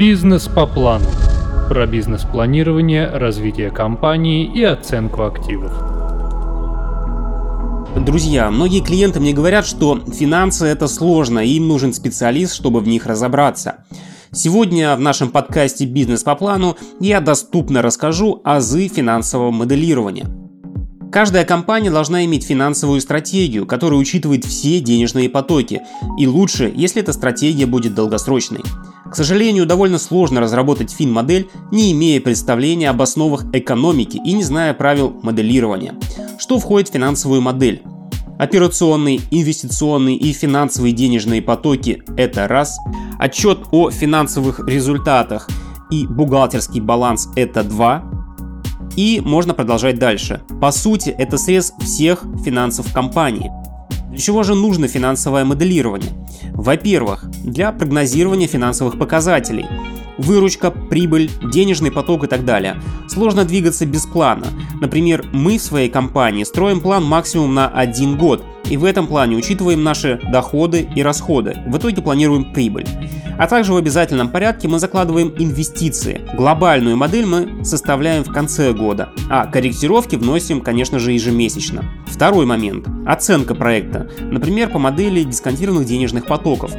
Бизнес 0.00 0.48
по 0.48 0.66
плану. 0.66 1.04
Про 1.68 1.86
бизнес-планирование, 1.86 3.06
развитие 3.06 3.70
компании 3.70 4.50
и 4.50 4.62
оценку 4.62 5.24
активов. 5.24 5.70
Друзья, 8.02 8.50
многие 8.50 8.80
клиенты 8.80 9.20
мне 9.20 9.34
говорят, 9.34 9.66
что 9.66 10.00
финансы 10.10 10.64
это 10.64 10.88
сложно, 10.88 11.40
и 11.40 11.50
им 11.50 11.68
нужен 11.68 11.92
специалист, 11.92 12.54
чтобы 12.54 12.80
в 12.80 12.88
них 12.88 13.04
разобраться. 13.04 13.84
Сегодня 14.32 14.96
в 14.96 15.00
нашем 15.00 15.28
подкасте 15.28 15.84
«Бизнес 15.84 16.22
по 16.22 16.34
плану» 16.34 16.78
я 16.98 17.20
доступно 17.20 17.82
расскажу 17.82 18.40
азы 18.42 18.88
финансового 18.88 19.50
моделирования. 19.50 20.24
Каждая 21.12 21.44
компания 21.44 21.90
должна 21.90 22.24
иметь 22.24 22.46
финансовую 22.46 23.02
стратегию, 23.02 23.66
которая 23.66 24.00
учитывает 24.00 24.46
все 24.46 24.80
денежные 24.80 25.28
потоки, 25.28 25.82
и 26.18 26.26
лучше, 26.26 26.72
если 26.74 27.02
эта 27.02 27.12
стратегия 27.12 27.66
будет 27.66 27.94
долгосрочной. 27.94 28.62
К 29.10 29.16
сожалению, 29.16 29.66
довольно 29.66 29.98
сложно 29.98 30.40
разработать 30.40 30.92
фин-модель, 30.92 31.48
не 31.72 31.90
имея 31.92 32.20
представления 32.20 32.90
об 32.90 33.02
основах 33.02 33.44
экономики 33.52 34.20
и 34.24 34.32
не 34.32 34.44
зная 34.44 34.72
правил 34.72 35.18
моделирования. 35.22 35.94
Что 36.38 36.58
входит 36.58 36.88
в 36.88 36.92
финансовую 36.92 37.40
модель? 37.40 37.82
Операционные, 38.38 39.20
инвестиционные 39.30 40.16
и 40.16 40.32
финансовые 40.32 40.92
денежные 40.92 41.42
потоки– 41.42 42.02
это 42.16 42.46
раз. 42.48 42.78
Отчет 43.18 43.58
о 43.72 43.90
финансовых 43.90 44.66
результатах 44.66 45.48
и 45.90 46.06
бухгалтерский 46.06 46.80
баланс– 46.80 47.28
это 47.36 47.64
два. 47.64 48.04
И 48.96 49.20
можно 49.22 49.54
продолжать 49.54 49.98
дальше. 49.98 50.40
По 50.60 50.70
сути, 50.70 51.10
это 51.10 51.36
срез 51.36 51.72
всех 51.80 52.24
финансов 52.44 52.92
компании. 52.92 53.50
Для 54.08 54.18
чего 54.18 54.42
же 54.42 54.54
нужно 54.54 54.88
финансовое 54.88 55.44
моделирование? 55.44 56.10
Во-первых, 56.52 57.29
для 57.50 57.72
прогнозирования 57.72 58.46
финансовых 58.46 58.98
показателей. 58.98 59.66
Выручка, 60.18 60.70
прибыль, 60.70 61.30
денежный 61.42 61.90
поток 61.90 62.24
и 62.24 62.26
так 62.26 62.44
далее. 62.44 62.76
Сложно 63.08 63.44
двигаться 63.44 63.86
без 63.86 64.06
плана. 64.06 64.46
Например, 64.80 65.24
мы 65.32 65.58
в 65.58 65.62
своей 65.62 65.88
компании 65.88 66.44
строим 66.44 66.80
план 66.80 67.04
максимум 67.04 67.54
на 67.54 67.68
один 67.68 68.16
год, 68.18 68.44
и 68.68 68.76
в 68.76 68.84
этом 68.84 69.06
плане 69.06 69.36
учитываем 69.36 69.82
наши 69.82 70.20
доходы 70.30 70.88
и 70.94 71.02
расходы. 71.02 71.56
В 71.66 71.76
итоге 71.76 72.02
планируем 72.02 72.52
прибыль. 72.52 72.86
А 73.38 73.46
также 73.46 73.72
в 73.72 73.76
обязательном 73.76 74.28
порядке 74.28 74.68
мы 74.68 74.78
закладываем 74.78 75.32
инвестиции. 75.38 76.20
Глобальную 76.36 76.98
модель 76.98 77.24
мы 77.24 77.64
составляем 77.64 78.22
в 78.22 78.30
конце 78.30 78.74
года, 78.74 79.08
а 79.30 79.46
корректировки 79.46 80.16
вносим, 80.16 80.60
конечно 80.60 80.98
же, 80.98 81.12
ежемесячно. 81.12 81.86
Второй 82.06 82.44
момент– 82.44 82.86
оценка 83.06 83.54
проекта, 83.54 84.10
например, 84.20 84.68
по 84.68 84.78
модели 84.78 85.22
дисконтированных 85.22 85.86
денежных 85.86 86.26
потоков 86.26 86.72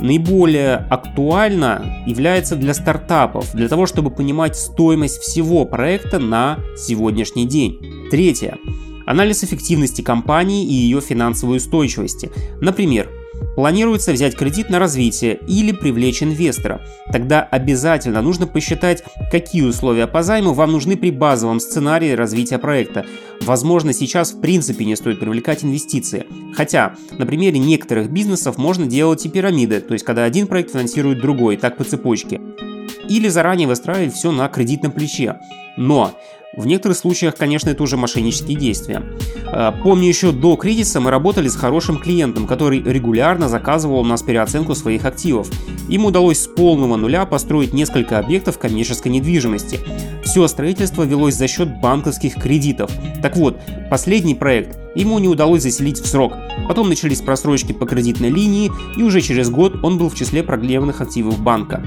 наиболее 0.00 0.76
актуально 0.76 2.04
является 2.06 2.56
для 2.56 2.74
стартапов, 2.74 3.52
для 3.54 3.68
того, 3.68 3.86
чтобы 3.86 4.10
понимать 4.10 4.56
стоимость 4.56 5.18
всего 5.18 5.64
проекта 5.64 6.18
на 6.18 6.58
сегодняшний 6.76 7.46
день. 7.46 8.08
Третье. 8.10 8.58
Анализ 9.06 9.44
эффективности 9.44 10.02
компании 10.02 10.66
и 10.66 10.72
ее 10.72 11.00
финансовой 11.00 11.58
устойчивости. 11.58 12.30
Например, 12.60 13.08
Планируется 13.56 14.12
взять 14.12 14.36
кредит 14.36 14.68
на 14.68 14.78
развитие 14.78 15.40
или 15.48 15.72
привлечь 15.72 16.22
инвестора. 16.22 16.82
Тогда 17.10 17.42
обязательно 17.42 18.20
нужно 18.20 18.46
посчитать, 18.46 19.02
какие 19.32 19.62
условия 19.62 20.06
по 20.06 20.22
займу 20.22 20.52
вам 20.52 20.72
нужны 20.72 20.94
при 20.94 21.10
базовом 21.10 21.58
сценарии 21.58 22.12
развития 22.12 22.58
проекта. 22.58 23.06
Возможно, 23.40 23.94
сейчас 23.94 24.32
в 24.32 24.42
принципе 24.42 24.84
не 24.84 24.94
стоит 24.94 25.20
привлекать 25.20 25.64
инвестиции. 25.64 26.26
Хотя, 26.54 26.96
на 27.12 27.24
примере 27.24 27.58
некоторых 27.58 28.10
бизнесов 28.10 28.58
можно 28.58 28.86
делать 28.86 29.24
и 29.24 29.30
пирамиды, 29.30 29.80
то 29.80 29.94
есть 29.94 30.04
когда 30.04 30.24
один 30.24 30.48
проект 30.48 30.72
финансирует 30.72 31.22
другой, 31.22 31.56
так 31.56 31.78
по 31.78 31.84
цепочке. 31.84 32.42
Или 33.08 33.28
заранее 33.28 33.68
выстраивать 33.68 34.12
все 34.12 34.32
на 34.32 34.48
кредитном 34.48 34.92
плече. 34.92 35.40
Но 35.78 36.12
в 36.56 36.66
некоторых 36.66 36.98
случаях, 36.98 37.36
конечно, 37.36 37.70
это 37.70 37.82
уже 37.82 37.96
мошеннические 37.96 38.58
действия. 38.58 39.02
А, 39.58 39.72
помню, 39.72 40.06
еще 40.06 40.32
до 40.32 40.54
кризиса 40.56 41.00
мы 41.00 41.10
работали 41.10 41.48
с 41.48 41.56
хорошим 41.56 41.96
клиентом, 41.96 42.46
который 42.46 42.82
регулярно 42.82 43.48
заказывал 43.48 44.00
у 44.00 44.04
нас 44.04 44.22
переоценку 44.22 44.74
своих 44.74 45.06
активов. 45.06 45.48
Им 45.88 46.04
удалось 46.04 46.40
с 46.40 46.46
полного 46.46 46.96
нуля 46.96 47.24
построить 47.24 47.72
несколько 47.72 48.18
объектов 48.18 48.58
коммерческой 48.58 49.12
недвижимости. 49.12 49.80
Все 50.22 50.46
строительство 50.46 51.04
велось 51.04 51.36
за 51.36 51.48
счет 51.48 51.80
банковских 51.80 52.34
кредитов. 52.34 52.90
Так 53.22 53.34
вот, 53.38 53.58
последний 53.88 54.34
проект 54.34 54.76
ему 54.94 55.18
не 55.18 55.28
удалось 55.28 55.62
заселить 55.62 56.00
в 56.00 56.06
срок. 56.06 56.34
Потом 56.68 56.90
начались 56.90 57.22
просрочки 57.22 57.72
по 57.72 57.86
кредитной 57.86 58.28
линии, 58.28 58.70
и 58.98 59.02
уже 59.02 59.22
через 59.22 59.48
год 59.48 59.82
он 59.82 59.96
был 59.96 60.10
в 60.10 60.14
числе 60.14 60.42
проблемных 60.42 61.00
активов 61.00 61.40
банка. 61.40 61.82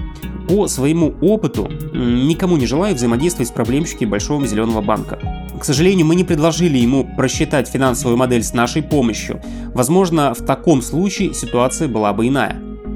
По 0.48 0.68
своему 0.68 1.14
опыту 1.22 1.70
никому 1.94 2.58
не 2.58 2.66
желаю 2.66 2.96
взаимодействовать 2.96 3.50
с 3.50 3.52
проблемщиками 3.52 4.10
Большого 4.10 4.48
Зеленого 4.48 4.82
банка. 4.82 5.20
К 5.60 5.66
сожалению, 5.66 6.06
мы 6.06 6.16
не 6.16 6.24
предложили 6.24 6.78
ему 6.78 7.04
просчитать 7.04 7.68
финансовую 7.68 8.18
модель 8.18 8.44
с 8.44 8.54
нашей 8.54 8.82
помощью. 8.82 9.42
Возможно, 9.74 10.34
в 10.34 10.46
таком 10.46 10.82
случае 10.82 11.34
ситуация 11.34 11.90
была 11.90 12.14
бы 12.14 12.28
иная. 12.28 12.56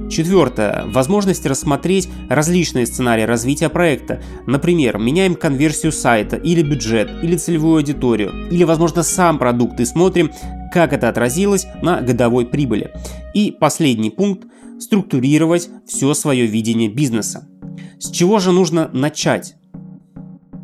Четвертое. 0.09 0.85
Возможность 0.87 1.45
рассмотреть 1.45 2.07
различные 2.29 2.85
сценарии 2.85 3.23
развития 3.23 3.67
проекта. 3.67 4.21
Например, 4.47 4.97
меняем 4.97 5.35
конверсию 5.35 5.91
сайта, 5.91 6.37
или 6.37 6.61
бюджет, 6.61 7.09
или 7.21 7.35
целевую 7.35 7.77
аудиторию, 7.77 8.31
или, 8.49 8.63
возможно, 8.63 9.03
сам 9.03 9.39
продукт 9.39 9.79
и 9.79 9.85
смотрим, 9.85 10.31
как 10.71 10.93
это 10.93 11.09
отразилось 11.09 11.67
на 11.81 11.99
годовой 12.01 12.45
прибыли. 12.45 12.91
И 13.33 13.51
последний 13.51 14.09
пункт– 14.09 14.47
структурировать 14.79 15.69
все 15.85 16.13
свое 16.13 16.45
видение 16.45 16.89
бизнеса. 16.89 17.47
С 17.99 18.09
чего 18.09 18.39
же 18.39 18.51
нужно 18.51 18.89
начать? 18.93 19.55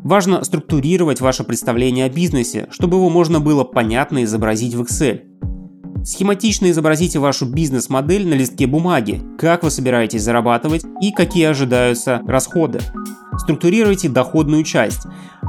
Важно 0.02 0.42
структурировать 0.44 1.20
ваше 1.20 1.44
представление 1.44 2.06
о 2.06 2.08
бизнесе, 2.08 2.68
чтобы 2.70 2.96
его 2.96 3.10
можно 3.10 3.38
было 3.38 3.64
понятно 3.64 4.24
изобразить 4.24 4.74
в 4.74 4.82
Excel. 4.82 5.20
Схематично 6.04 6.70
изобразите 6.70 7.18
вашу 7.18 7.44
бизнес-модель 7.44 8.26
на 8.26 8.32
листке 8.32 8.66
бумаги, 8.66 9.20
как 9.38 9.62
вы 9.62 9.70
собираетесь 9.70 10.22
зарабатывать 10.22 10.84
и 11.02 11.12
какие 11.12 11.44
ожидаются 11.44 12.22
расходы. 12.26 12.80
Структурируйте 13.36 14.08
доходную 14.08 14.64
часть, 14.64 15.02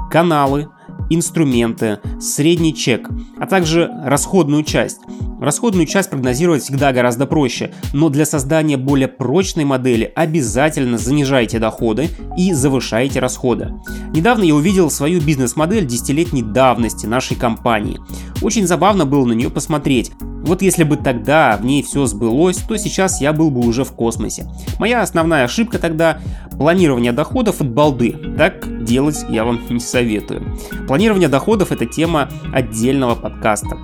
каналы, 0.10 0.68
инструменты, 1.10 2.00
средний 2.20 2.76
чек, 2.76 3.10
а 3.40 3.48
также 3.48 3.90
расходную 4.04 4.64
часть. 4.66 5.00
Расходную 5.42 5.88
часть 5.88 6.12
прогнозировать 6.12 6.62
всегда 6.62 6.94
гораздо 6.94 7.26
проще, 7.26 7.72
но 7.94 8.10
для 8.10 8.26
создания 8.26 8.78
более 8.78 9.08
прочной 9.08 9.66
модели 9.66 10.12
обязательно 10.16 11.00
занижайте 11.00 11.58
доходы 11.58 12.10
и 12.38 12.54
завышайте 12.54 13.20
расходы. 13.20 13.74
Недавно 14.14 14.44
я 14.44 14.54
увидел 14.54 14.92
свою 14.92 15.20
бизнес-модель 15.20 15.88
десятилетней 15.88 16.44
давности 16.44 17.08
нашей 17.08 17.36
компании. 17.36 18.00
Очень 18.44 18.68
забавно 18.68 19.08
было 19.08 19.26
на 19.26 19.34
нее 19.34 19.50
посмотреть. 19.50 20.12
Вот 20.44 20.62
если 20.62 20.84
бы 20.84 20.96
тогда 20.96 21.58
в 21.60 21.66
ней 21.66 21.82
все 21.82 22.06
сбылось, 22.06 22.58
то 22.58 22.78
сейчас 22.78 23.20
я 23.20 23.34
был 23.34 23.50
бы 23.50 23.62
уже 23.62 23.84
в 23.84 23.94
космосе. 23.94 24.48
Моя 24.78 25.02
основная 25.02 25.46
ошибка 25.46 25.80
тогда– 25.80 26.20
планирование 26.52 27.14
доходов 27.14 27.62
от 27.62 27.70
балды. 27.72 28.16
Так 28.38 28.84
делать 28.84 29.26
я 29.30 29.44
вам 29.44 29.60
не 29.72 29.80
советую. 29.80 30.56
Планирование 30.88 31.30
доходов– 31.30 31.72
это 31.72 31.88
тема 31.88 32.30
отдельного 32.54 33.16
подкаста. 33.16 33.78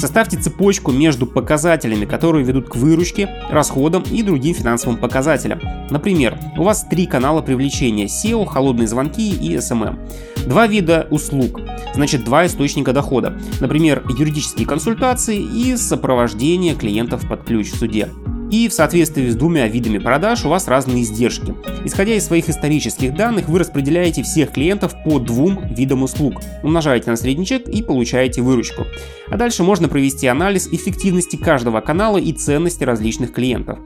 Составьте 0.00 0.38
цепочку 0.38 0.92
между 0.92 1.26
показателями, 1.26 2.06
которые 2.06 2.42
ведут 2.42 2.70
к 2.70 2.76
выручке, 2.76 3.28
расходам 3.50 4.02
и 4.10 4.22
другим 4.22 4.54
финансовым 4.54 4.96
показателям. 4.96 5.60
Например, 5.90 6.38
у 6.56 6.62
вас 6.62 6.86
три 6.88 7.06
канала 7.06 7.42
привлечения– 7.42 8.06
SEO, 8.06 8.46
холодные 8.46 8.88
звонки 8.88 9.30
и 9.30 9.56
SMM. 9.56 9.98
Два 10.46 10.66
вида 10.66 11.06
услуг, 11.10 11.60
значит 11.94 12.24
два 12.24 12.46
источника 12.46 12.94
дохода. 12.94 13.38
Например, 13.60 14.02
юридические 14.08 14.66
консультации 14.66 15.38
и 15.38 15.76
сопровождение 15.76 16.74
клиентов 16.74 17.28
под 17.28 17.44
ключ 17.44 17.70
в 17.70 17.76
суде. 17.76 18.08
И 18.50 18.68
в 18.68 18.72
соответствии 18.72 19.28
с 19.28 19.36
двумя 19.36 19.68
видами 19.68 19.98
продаж 19.98 20.44
у 20.44 20.48
вас 20.48 20.66
разные 20.66 21.02
издержки. 21.02 21.54
Исходя 21.84 22.14
из 22.14 22.26
своих 22.26 22.48
исторических 22.48 23.14
данных, 23.14 23.48
вы 23.48 23.60
распределяете 23.60 24.24
всех 24.24 24.50
клиентов 24.50 24.94
по 25.04 25.20
двум 25.20 25.66
видам 25.70 26.02
услуг. 26.02 26.42
Умножаете 26.64 27.10
на 27.10 27.16
средний 27.16 27.46
чек 27.46 27.68
и 27.68 27.82
получаете 27.82 28.42
выручку. 28.42 28.86
А 29.28 29.36
дальше 29.36 29.62
можно 29.62 29.88
провести 29.88 30.26
анализ 30.26 30.66
эффективности 30.66 31.36
каждого 31.36 31.80
канала 31.80 32.18
и 32.18 32.32
ценности 32.32 32.82
различных 32.82 33.32
клиентов. 33.32 33.78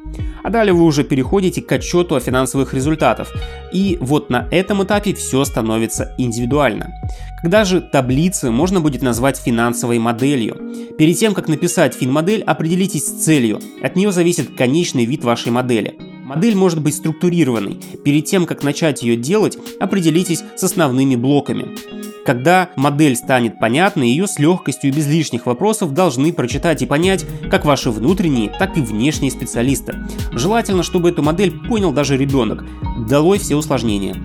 А 0.42 0.50
далее 0.50 0.72
вы 0.72 0.84
уже 0.84 1.04
переходите 1.04 1.60
к 1.62 1.70
отчету 1.70 2.14
о 2.14 2.20
финансовых 2.20 2.72
результатах. 2.72 3.32
И 3.72 3.98
вот 4.00 4.30
на 4.30 4.48
этом 4.50 4.82
этапе 4.82 5.14
все 5.14 5.44
становится 5.44 6.14
индивидуально. 6.18 6.90
Когда 7.40 7.64
же 7.64 7.82
таблицы 7.82 8.50
можно 8.50 8.80
будет 8.80 9.02
назвать 9.02 9.36
финансовой 9.38 9.98
моделью? 9.98 10.56
Перед 10.96 11.18
тем, 11.18 11.34
как 11.34 11.48
написать 11.48 11.94
фин-модель, 11.94 12.42
определитесь 12.42 13.06
с 13.06 13.24
целью. 13.24 13.60
От 13.82 13.96
нее 13.96 14.12
зависит 14.12 14.53
конечный 14.56 15.04
вид 15.04 15.24
вашей 15.24 15.52
модели. 15.52 15.96
Модель 16.24 16.54
может 16.54 16.80
быть 16.80 16.94
структурированной. 16.94 17.78
Перед 18.04 18.24
тем, 18.24 18.46
как 18.46 18.62
начать 18.62 19.02
ее 19.02 19.16
делать, 19.16 19.58
определитесь 19.78 20.42
с 20.56 20.64
основными 20.64 21.16
блоками. 21.16 21.76
Когда 22.24 22.70
модель 22.76 23.16
станет 23.16 23.58
понятной, 23.58 24.08
ее 24.08 24.26
с 24.26 24.38
легкостью 24.38 24.90
и 24.90 24.94
без 24.94 25.06
лишних 25.06 25.44
вопросов 25.44 25.92
должны 25.92 26.32
прочитать 26.32 26.80
и 26.80 26.86
понять 26.86 27.26
как 27.50 27.66
ваши 27.66 27.90
внутренние, 27.90 28.50
так 28.58 28.78
и 28.78 28.80
внешние 28.80 29.30
специалисты. 29.30 29.94
Желательно, 30.32 30.82
чтобы 30.82 31.10
эту 31.10 31.22
модель 31.22 31.52
понял 31.68 31.92
даже 31.92 32.16
ребенок. 32.16 32.64
Долой 33.06 33.38
все 33.38 33.56
усложнения. 33.56 34.16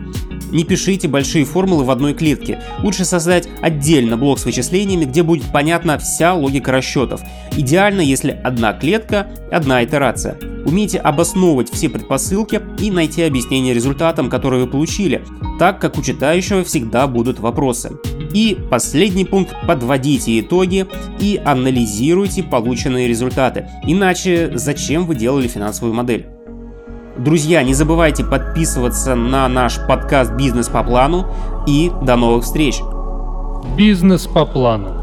Не 0.52 0.64
пишите 0.64 1.08
большие 1.08 1.46
формулы 1.46 1.84
в 1.84 1.92
одной 1.92 2.14
клетке. 2.14 2.62
Лучше 2.84 3.06
создать 3.06 3.48
отдельно 3.62 4.18
блок 4.18 4.40
с 4.40 4.46
вычислениями, 4.46 5.06
где 5.06 5.24
будет 5.24 5.52
понятна 5.52 5.98
вся 5.98 6.34
логика 6.34 6.72
расчетов. 6.72 7.22
Идеально, 7.56 8.02
если 8.02 8.32
одна 8.44 8.74
клетка, 8.74 9.28
одна 9.52 9.84
итерация. 9.84 10.38
Умейте 10.66 10.98
обосновывать 10.98 11.72
все 11.72 11.90
предпосылки 11.90 12.62
и 12.80 12.92
найти 12.92 13.24
объяснение 13.24 13.74
результатам, 13.74 14.30
которые 14.30 14.66
вы 14.66 14.70
получили, 14.70 15.24
так 15.58 15.80
как 15.80 15.98
у 15.98 16.02
читающего 16.02 16.64
всегда 16.64 17.08
будут 17.08 17.40
вопросы. 17.40 17.92
И 18.34 18.58
последний 18.70 19.26
пункт– 19.26 19.56
подводите 19.68 20.40
итоги 20.40 20.86
и 21.20 21.42
анализируйте 21.44 22.44
полученные 22.44 23.08
результаты. 23.08 23.68
Иначе 23.84 24.52
зачем 24.54 25.06
вы 25.06 25.16
делали 25.16 25.48
финансовую 25.48 25.94
модель? 25.96 26.28
Друзья, 27.18 27.64
не 27.64 27.74
забывайте 27.74 28.24
подписываться 28.24 29.14
на 29.14 29.50
наш 29.50 29.78
подкаст 30.10 30.34
«Бизнес 30.34 30.70
по 30.70 30.84
плану» 30.84 31.28
и 31.68 31.92
до 32.02 32.16
новых 32.16 32.44
встреч! 32.44 32.82
Бизнес 33.78 34.26
по 34.26 34.44
плану. 34.44 34.99